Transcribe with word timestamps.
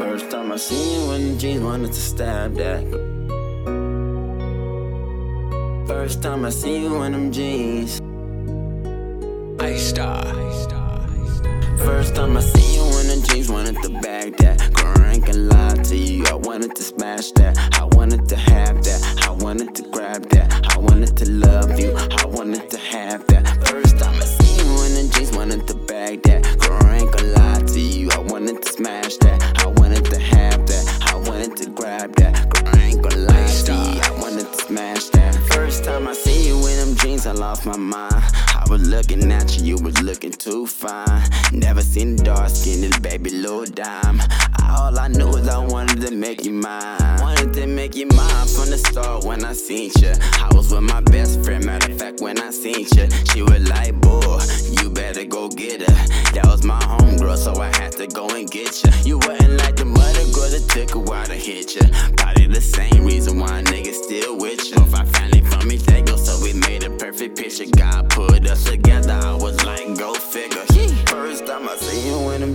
First 0.00 0.30
time 0.30 0.50
I 0.50 0.56
seen 0.56 0.94
you 0.94 1.12
in 1.12 1.32
the 1.34 1.38
jeans, 1.38 1.60
wanted 1.60 1.92
to 1.92 2.00
stab 2.00 2.54
that. 2.54 2.82
First 5.86 6.22
time 6.22 6.46
I 6.46 6.48
see 6.48 6.80
you 6.80 7.02
in 7.02 7.12
them 7.12 7.30
jeans. 7.30 8.00
I 9.60 9.76
Star. 9.76 10.24
First 11.84 12.14
time 12.14 12.34
I 12.34 12.40
see 12.40 12.76
you 12.76 12.84
in 13.00 13.08
the 13.08 13.28
jeans, 13.28 13.50
wanted 13.50 13.76
to 13.82 13.90
bag 14.00 14.38
that. 14.38 14.72
Girl, 14.72 15.04
I 15.04 15.12
ain't 15.12 15.26
gonna 15.26 15.38
lie 15.38 15.74
to 15.74 15.96
you, 15.96 16.24
I 16.24 16.34
wanted 16.34 16.74
to 16.76 16.82
smash 16.82 17.32
that. 17.32 17.58
I 17.78 17.84
wanted 17.84 18.26
to 18.30 18.36
have 18.36 18.82
that, 18.84 19.26
I 19.28 19.30
wanted 19.32 19.74
to 19.74 19.82
grab 19.90 20.30
that. 20.30 20.48
I 20.74 20.78
wanted 20.78 21.14
to 21.18 21.30
love 21.30 21.78
you, 21.78 21.94
I 21.94 22.24
wanted 22.24 22.70
to 22.70 22.78
have 22.78 23.26
that. 23.26 23.44
First 23.68 23.98
time 23.98 24.14
I 24.14 24.24
see 24.24 24.56
you 24.64 24.70
in 24.86 24.94
the 24.94 25.12
jeans, 25.14 25.36
wanted 25.36 25.66
to 25.68 25.74
bag 25.74 26.22
that. 26.22 26.49
Jeans, 37.20 37.26
I 37.26 37.32
lost 37.32 37.66
my 37.66 37.76
mind. 37.76 38.24
I 38.54 38.64
was 38.68 38.86
looking 38.88 39.32
at 39.32 39.58
you, 39.58 39.64
you 39.76 39.82
was 39.82 40.00
looking 40.02 40.32
too 40.32 40.66
fine. 40.66 41.22
Never 41.52 41.82
seen 41.82 42.14
a 42.14 42.22
dark 42.22 42.50
skinned 42.50 43.02
baby 43.02 43.30
little 43.30 43.64
dime. 43.64 44.20
All 44.68 44.98
I 44.98 45.08
knew 45.08 45.28
is 45.28 45.48
I 45.48 45.58
wanted 45.58 46.00
to 46.02 46.14
make 46.14 46.44
you 46.44 46.52
mine. 46.52 47.20
Wanted 47.20 47.52
to 47.54 47.66
make 47.66 47.94
you 47.96 48.06
mine 48.06 48.46
from 48.46 48.70
the 48.70 48.78
start 48.78 49.24
when 49.24 49.44
I 49.44 49.52
seen 49.52 49.90
you. 49.98 50.12
I 50.38 50.48
was 50.54 50.72
with 50.72 50.82
my 50.82 51.00
best 51.00 51.42
friend, 51.44 51.64
matter 51.64 51.92
of 51.92 51.98
fact, 51.98 52.20
when 52.20 52.38
I 52.38 52.50
seen 52.50 52.86
you, 52.96 53.08
she 53.32 53.42
was 53.42 53.68
like, 53.68 53.94
boy, 54.00 54.40
you 54.80 54.90
better 54.90 55.24
go 55.24 55.48
get 55.48 55.80
her. 55.80 55.94
That 56.34 56.46
was 56.46 56.64
my 56.64 56.80
homegirl, 56.80 57.36
so 57.36 57.60
I 57.60 57.66
had 57.76 57.92
to 57.92 58.06
go 58.06 58.28
and 58.28 58.50
get 58.50 58.82
you. 58.84 58.90
You 59.04 59.18
wasn't 59.18 59.58
like 59.58 59.76
the 59.76 59.84
mother 59.84 60.24
girl 60.32 60.50
that 60.50 60.66
took 60.68 60.94
a 60.94 60.98
while 60.98 61.26
to 61.26 61.34
hit 61.34 61.74
you. 61.74 61.86
Probably 62.16 62.46
the 62.46 62.60
same 62.60 63.04
reason 63.04 63.38
why 63.38 63.58
a 63.58 63.62
nigga 63.62 63.92
still 63.92 64.29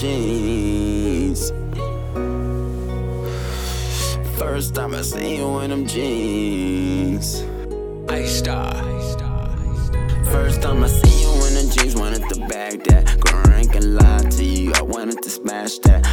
jeans. 0.00 1.50
First 4.38 4.74
time 4.74 4.94
I 4.94 5.02
see 5.02 5.36
you 5.36 5.58
in 5.58 5.70
them 5.70 5.86
jeans. 5.86 7.42
Ice 8.08 8.38
Star. 8.38 8.74
First 10.30 10.62
time 10.62 10.84
I 10.84 10.88
see 10.88 11.22
you 11.22 11.32
in 11.46 11.54
the 11.54 11.74
jeans, 11.74 11.96
wanted 11.96 12.28
to 12.28 12.46
bag 12.46 12.84
that. 12.84 13.18
Girl, 13.20 13.42
I 13.52 13.60
ain't 13.60 13.72
gonna 13.72 13.86
lie 13.86 14.22
to 14.30 14.44
you, 14.44 14.72
I 14.74 14.82
wanted 14.82 15.20
to 15.22 15.30
smash 15.30 15.78
that. 15.78 16.06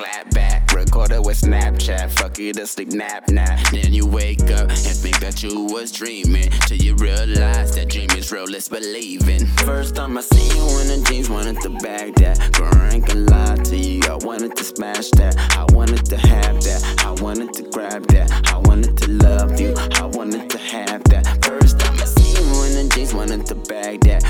Clap 0.00 0.30
back. 0.30 0.72
Record 0.72 1.12
it 1.12 1.22
with 1.22 1.40
Snapchat, 1.40 2.10
fuck 2.10 2.38
it, 2.38 2.58
a 2.58 2.66
sleep 2.66 2.88
nap 2.88 3.28
nap. 3.28 3.58
Then 3.70 3.92
you 3.92 4.06
wake 4.06 4.50
up 4.50 4.70
and 4.70 4.96
think 5.02 5.20
that 5.20 5.42
you 5.42 5.64
was 5.64 5.92
dreaming. 5.92 6.50
Till 6.66 6.78
you 6.78 6.94
realize 6.94 7.74
that 7.74 7.88
dream 7.88 8.10
is 8.12 8.32
real, 8.32 8.44
let's 8.44 8.68
believe 8.68 9.28
in. 9.28 9.46
First 9.68 9.96
time 9.96 10.16
I 10.16 10.22
see 10.22 10.48
you 10.56 10.64
in 10.80 10.86
the 10.88 11.06
jeans, 11.06 11.28
wanted 11.28 11.60
to 11.62 11.70
bag 11.80 12.14
that. 12.16 12.52
Girl, 12.52 12.70
I 12.72 12.94
ain't 12.94 13.06
gonna 13.06 13.20
lie 13.20 13.56
to 13.56 13.76
you, 13.76 14.00
I 14.08 14.16
wanted 14.24 14.56
to 14.56 14.64
smash 14.64 15.10
that. 15.20 15.36
I 15.58 15.66
wanted 15.74 16.06
to 16.06 16.16
have 16.16 16.62
that, 16.62 17.04
I 17.04 17.12
wanted 17.22 17.52
to 17.54 17.62
grab 17.64 18.06
that. 18.08 18.30
I 18.48 18.58
wanted 18.58 18.96
to 18.98 19.10
love 19.10 19.60
you, 19.60 19.74
I 19.76 20.06
wanted 20.06 20.48
to 20.48 20.58
have 20.58 21.04
that. 21.04 21.44
First 21.44 21.78
time 21.78 21.94
I 22.00 22.04
see 22.04 22.40
you 22.40 22.64
in 22.64 22.88
the 22.88 22.94
jeans, 22.94 23.12
wanted 23.12 23.44
to 23.46 23.54
bag 23.54 24.00
that. 24.04 24.24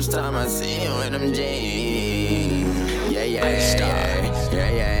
First 0.00 0.12
time 0.12 0.34
I 0.34 0.46
see 0.46 0.82
you 0.82 1.00
in 1.02 1.12
them 1.12 1.30
jeans. 1.34 3.12
Yeah, 3.12 3.22
yeah, 3.24 3.44
yeah, 3.44 4.50
yeah, 4.50 4.70
yeah, 4.70 4.99